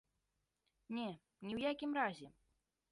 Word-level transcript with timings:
Не, 0.99 1.05
ні 1.45 1.53
ў 1.59 1.77
якім 1.77 1.91
разе! 2.01 2.27